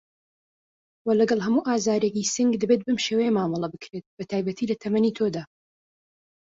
وه 1.05 1.13
لەگەڵ 1.19 1.39
هەموو 1.45 1.67
ئازارێکی 1.69 2.31
سنگ 2.35 2.53
دەبێت 2.61 2.81
بەم 2.83 2.97
شێوەیە 3.05 3.35
مامەڵه 3.37 3.67
بکرێت 3.73 4.05
بەتایبەت 4.17 4.57
لە 4.69 4.75
تەمەنی 4.83 5.15
تۆدا 5.17 5.43